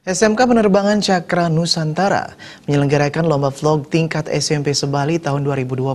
SMK 0.00 0.48
Penerbangan 0.48 1.04
Cakra 1.04 1.52
Nusantara 1.52 2.32
menyelenggarakan 2.64 3.20
lomba 3.28 3.52
vlog 3.52 3.84
tingkat 3.92 4.32
SMP 4.32 4.72
Sebali 4.72 5.20
tahun 5.20 5.44
2020 5.44 5.92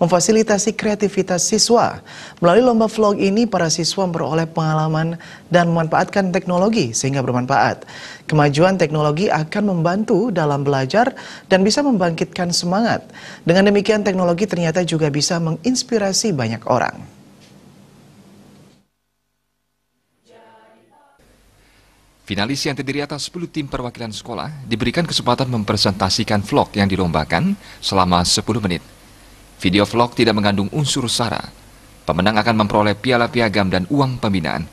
memfasilitasi 0.00 0.72
kreativitas 0.72 1.44
siswa. 1.44 2.00
Melalui 2.40 2.64
lomba 2.64 2.88
vlog 2.88 3.20
ini, 3.20 3.44
para 3.44 3.68
siswa 3.68 4.08
memperoleh 4.08 4.48
pengalaman 4.48 5.20
dan 5.52 5.68
memanfaatkan 5.68 6.32
teknologi 6.32 6.96
sehingga 6.96 7.20
bermanfaat. 7.20 7.84
Kemajuan 8.24 8.80
teknologi 8.80 9.28
akan 9.28 9.68
membantu 9.68 10.32
dalam 10.32 10.64
belajar 10.64 11.12
dan 11.52 11.60
bisa 11.60 11.84
membangkitkan 11.84 12.56
semangat. 12.56 13.04
Dengan 13.44 13.68
demikian, 13.68 14.00
teknologi 14.00 14.48
ternyata 14.48 14.80
juga 14.80 15.12
bisa 15.12 15.36
menginspirasi 15.44 16.32
banyak 16.32 16.64
orang. 16.64 17.15
Finalis 22.26 22.66
yang 22.66 22.74
terdiri 22.74 23.06
atas 23.06 23.30
10 23.30 23.54
tim 23.54 23.70
perwakilan 23.70 24.10
sekolah 24.10 24.66
diberikan 24.66 25.06
kesempatan 25.06 25.46
mempresentasikan 25.46 26.42
vlog 26.42 26.74
yang 26.74 26.90
dilombakan 26.90 27.54
selama 27.78 28.26
10 28.26 28.42
menit. 28.66 28.82
Video 29.62 29.86
vlog 29.86 30.10
tidak 30.10 30.34
mengandung 30.34 30.66
unsur 30.74 31.06
sara. 31.06 31.38
Pemenang 32.02 32.34
akan 32.42 32.66
memperoleh 32.66 32.98
piala 32.98 33.30
piagam 33.30 33.70
dan 33.70 33.86
uang 33.86 34.18
pembinaan. 34.18 34.66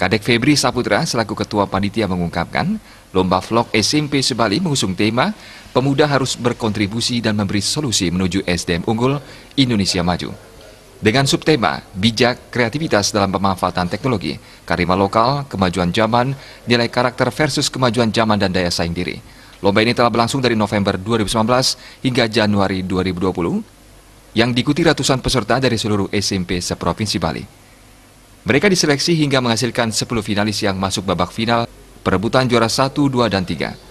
Kadek 0.00 0.24
Febri 0.24 0.56
Saputra 0.56 1.04
selaku 1.04 1.36
ketua 1.36 1.68
panitia 1.68 2.08
mengungkapkan, 2.08 2.80
lomba 3.12 3.44
vlog 3.44 3.68
SMP 3.76 4.24
Sebali 4.24 4.56
mengusung 4.64 4.96
tema 4.96 5.36
Pemuda 5.76 6.08
harus 6.08 6.40
berkontribusi 6.40 7.20
dan 7.20 7.36
memberi 7.36 7.60
solusi 7.60 8.08
menuju 8.08 8.48
SDM 8.48 8.88
unggul 8.88 9.20
Indonesia 9.60 10.00
Maju. 10.00 10.45
Dengan 10.96 11.28
subtema 11.28 11.84
bijak 11.92 12.48
kreativitas 12.48 13.12
dalam 13.12 13.28
pemanfaatan 13.28 13.84
teknologi, 13.84 14.40
karima 14.64 14.96
lokal, 14.96 15.44
kemajuan 15.44 15.92
zaman, 15.92 16.32
nilai 16.64 16.88
karakter 16.88 17.28
versus 17.28 17.68
kemajuan 17.68 18.08
zaman 18.08 18.40
dan 18.40 18.48
daya 18.48 18.72
saing 18.72 18.96
diri. 18.96 19.20
Lomba 19.60 19.84
ini 19.84 19.92
telah 19.92 20.08
berlangsung 20.08 20.40
dari 20.40 20.56
November 20.56 20.96
2019 20.96 22.00
hingga 22.00 22.24
Januari 22.32 22.80
2020 22.80 24.36
yang 24.36 24.56
diikuti 24.56 24.84
ratusan 24.84 25.20
peserta 25.20 25.60
dari 25.60 25.76
seluruh 25.76 26.08
SMP 26.12 26.64
seprovinsi 26.64 27.16
Bali. 27.20 27.44
Mereka 28.48 28.68
diseleksi 28.72 29.16
hingga 29.20 29.44
menghasilkan 29.44 29.92
10 29.92 30.00
finalis 30.24 30.64
yang 30.64 30.80
masuk 30.80 31.04
babak 31.04 31.28
final 31.28 31.68
perebutan 32.00 32.48
juara 32.48 32.72
1, 32.72 32.92
2, 32.94 33.32
dan 33.32 33.44
3. 33.44 33.85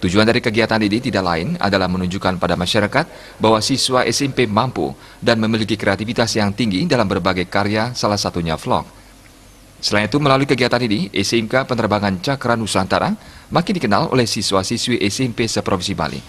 Tujuan 0.00 0.24
dari 0.24 0.40
kegiatan 0.40 0.80
ini 0.80 0.96
tidak 0.96 1.20
lain 1.20 1.60
adalah 1.60 1.84
menunjukkan 1.84 2.40
pada 2.40 2.56
masyarakat 2.56 3.36
bahwa 3.36 3.60
siswa 3.60 4.00
SMP 4.08 4.48
mampu 4.48 4.96
dan 5.20 5.36
memiliki 5.36 5.76
kreativitas 5.76 6.32
yang 6.40 6.56
tinggi 6.56 6.88
dalam 6.88 7.04
berbagai 7.04 7.44
karya, 7.44 7.92
salah 7.92 8.16
satunya 8.16 8.56
vlog. 8.56 8.88
Selain 9.80 10.08
itu, 10.08 10.16
melalui 10.16 10.48
kegiatan 10.48 10.80
ini, 10.80 11.12
SMK 11.12 11.68
Penerbangan 11.68 12.16
Cakra 12.24 12.56
Nusantara 12.56 13.12
makin 13.52 13.76
dikenal 13.76 14.08
oleh 14.08 14.24
siswa-siswi 14.24 15.04
SMP 15.04 15.44
seprovinsi 15.44 15.92
Bali. 15.92 16.20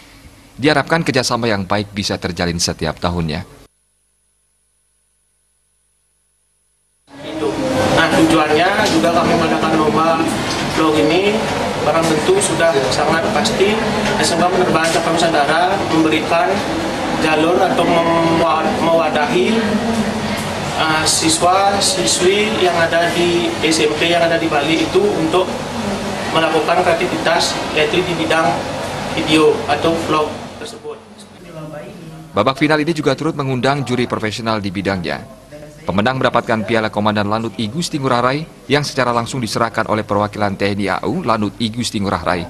Diharapkan 0.59 1.08
kerjasama 1.08 1.47
yang 1.47 1.63
baik 1.63 1.95
bisa 1.95 2.19
terjalin 2.19 2.59
setiap 2.59 3.00
tahunnya. 3.00 3.47
Nah, 7.95 8.08
tujuannya 8.19 8.67
juga 8.91 9.09
kami 9.16 9.31
mengadakan 9.39 9.72
lomba 9.80 10.19
vlog 10.75 10.95
ini 11.08 11.39
barang 11.81 12.05
tentu 12.05 12.37
sudah 12.37 12.69
sangat 12.93 13.25
pasti 13.33 13.73
SMK 14.21 14.43
Penerbangan 14.45 14.89
Cakra 14.93 15.11
Nusantara 15.13 15.61
memberikan 15.89 16.47
jalur 17.25 17.57
atau 17.57 17.85
mewadahi 18.81 19.57
uh, 20.77 21.03
siswa 21.05 21.77
siswi 21.81 22.49
yang 22.61 22.77
ada 22.77 23.09
di 23.13 23.49
SMP 23.65 24.13
yang 24.13 24.21
ada 24.25 24.38
di 24.38 24.45
Bali 24.45 24.85
itu 24.85 25.01
untuk 25.01 25.49
melakukan 26.31 26.85
kreativitas 26.85 27.57
yaitu 27.73 28.01
di 28.01 28.13
bidang 28.16 28.47
video 29.17 29.51
atau 29.67 29.91
vlog 30.07 30.29
tersebut. 30.61 30.97
Babak 32.31 32.55
final 32.55 32.79
ini 32.79 32.95
juga 32.95 33.11
turut 33.11 33.35
mengundang 33.35 33.83
juri 33.83 34.07
profesional 34.07 34.63
di 34.63 34.72
bidangnya 34.72 35.41
Pemenang 35.81 36.22
mendapatkan 36.22 36.62
Piala 36.62 36.94
Komandan 36.94 37.25
Lanut 37.25 37.58
I 37.58 37.66
Gusti 37.66 37.97
Ngurah 37.97 38.22
Rai 38.22 38.46
yang 38.69 38.86
secara 38.86 39.09
langsung 39.09 39.42
diserahkan 39.42 39.90
oleh 39.90 40.06
perwakilan 40.06 40.53
TNI 40.53 41.02
AU 41.02 41.25
Lanut 41.25 41.58
I 41.58 41.74
Gusti 41.74 41.97
Ngurah 41.97 42.22
Rai. 42.22 42.46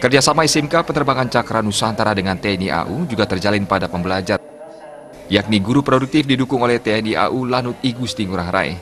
Kerjasama 0.00 0.48
SMK 0.48 0.84
Penerbangan 0.88 1.28
Cakra 1.28 1.60
Nusantara 1.60 2.16
dengan 2.16 2.40
TNI 2.40 2.72
AU 2.72 3.04
juga 3.04 3.28
terjalin 3.28 3.68
pada 3.68 3.84
pembelajar, 3.84 4.40
yakni 5.28 5.60
guru 5.60 5.84
produktif 5.84 6.24
didukung 6.24 6.64
oleh 6.64 6.80
TNI 6.80 7.28
AU 7.28 7.44
Lanut 7.44 7.76
I 7.84 7.92
Gusti 7.92 8.24
Ngurah 8.24 8.48
Rai. 8.48 8.72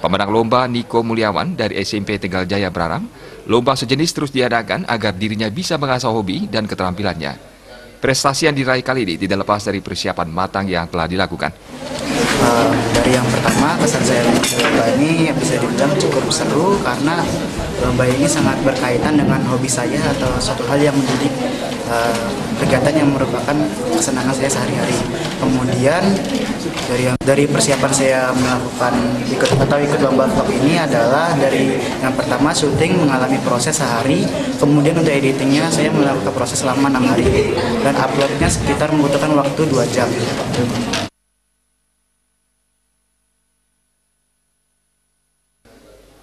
Pemenang 0.00 0.32
lomba 0.32 0.64
Niko 0.64 1.04
Mulyawan 1.04 1.54
dari 1.54 1.78
SMP 1.84 2.16
Tegal 2.16 2.48
Jaya 2.48 2.72
berharap 2.72 3.04
lomba 3.44 3.76
sejenis 3.76 4.10
terus 4.10 4.32
diadakan 4.32 4.88
agar 4.88 5.12
dirinya 5.14 5.52
bisa 5.52 5.76
mengasah 5.76 6.10
hobi 6.10 6.48
dan 6.48 6.64
keterampilannya. 6.64 7.38
Prestasi 8.02 8.50
yang 8.50 8.56
diraih 8.56 8.82
kali 8.82 9.06
ini 9.06 9.14
tidak 9.14 9.46
lepas 9.46 9.62
dari 9.62 9.78
persiapan 9.78 10.26
matang 10.26 10.66
yang 10.66 10.90
telah 10.90 11.06
dilakukan. 11.06 11.54
Uh, 12.42 12.70
dari 12.94 13.14
yang 13.14 13.26
pertama 13.26 13.78
kesan 13.82 14.02
saya 14.02 14.22
lomba 14.26 14.86
ini 14.98 15.30
bisa 15.34 15.58
dibilang 15.58 15.94
cukup 15.98 16.26
seru 16.30 16.74
karena 16.82 17.22
lomba 17.82 18.04
ini 18.06 18.26
sangat 18.26 18.58
berkaitan 18.66 19.14
dengan 19.14 19.42
hobi 19.46 19.70
saya 19.70 19.98
atau 20.18 20.30
suatu 20.42 20.66
hal 20.66 20.78
yang 20.82 20.94
menjadi 20.94 21.30
uh, 21.86 22.26
kegiatan 22.62 22.94
yang 23.02 23.10
merupakan 23.14 23.54
kesenangan 23.94 24.34
saya 24.34 24.50
sehari-hari. 24.50 24.98
Kemudian 25.38 26.02
dari 26.90 27.04
dari 27.22 27.44
persiapan 27.46 27.92
saya 27.94 28.30
melakukan 28.34 28.94
ikut 29.26 29.48
atau 29.58 29.78
ikut 29.82 30.00
lomba 30.02 30.26
vlog 30.30 30.50
ini 30.50 30.78
adalah 30.78 31.34
dari 31.38 31.78
yang 32.02 32.14
pertama 32.14 32.54
syuting 32.54 33.02
mengalami 33.02 33.38
proses 33.42 33.78
sehari, 33.78 34.26
kemudian 34.58 34.98
untuk 34.98 35.14
editingnya 35.14 35.70
saya 35.70 35.90
melakukan 35.90 36.34
proses 36.34 36.62
selama 36.62 36.90
enam 36.90 37.06
hari 37.06 37.54
dan 37.82 37.94
uploadnya 37.98 38.46
sekitar 38.50 38.90
membutuhkan 38.94 39.30
waktu 39.34 39.62
dua 39.66 39.86
jam. 39.90 40.10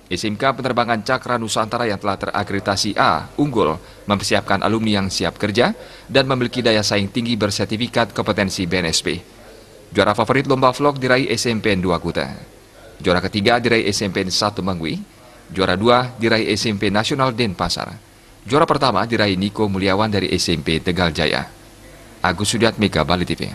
SMK 0.09 0.57
Penerbangan 0.57 1.05
Cakra 1.05 1.37
Nusantara 1.37 1.85
yang 1.85 2.01
telah 2.01 2.17
terakreditasi 2.17 2.97
A, 2.97 3.29
unggul, 3.37 3.77
mempersiapkan 4.09 4.65
alumni 4.65 4.97
yang 4.97 5.07
siap 5.13 5.37
kerja 5.37 5.77
dan 6.09 6.25
memiliki 6.25 6.65
daya 6.65 6.81
saing 6.81 7.13
tinggi 7.13 7.37
bersertifikat 7.37 8.09
kompetensi 8.17 8.65
BNSP. 8.65 9.21
Juara 9.93 10.17
favorit 10.17 10.49
lomba 10.49 10.73
vlog 10.73 10.97
diraih 10.97 11.29
SMPN 11.29 11.85
2 11.85 12.01
Kuta. 12.01 12.25
Juara 12.97 13.21
ketiga 13.21 13.61
diraih 13.61 13.85
SMPN 13.85 14.33
1 14.33 14.65
Mangwi. 14.65 14.97
Juara 15.49 15.73
dua 15.77 16.09
diraih 16.17 16.49
SMP 16.57 16.89
Nasional 16.89 17.33
Denpasar. 17.33 17.93
Juara 18.45 18.65
pertama 18.69 19.05
diraih 19.05 19.37
Niko 19.37 19.65
Mulyawan 19.69 20.09
dari 20.09 20.29
SMP 20.33 20.81
Tegal 20.81 21.13
Jaya. 21.13 21.45
Agus 22.21 22.49
Sudiat 22.49 22.81
Mega 22.81 23.05
Bali 23.05 23.25
TV. 23.25 23.49